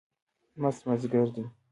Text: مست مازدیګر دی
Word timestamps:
مست 0.61 0.81
مازدیګر 0.87 1.27
دی 1.35 1.43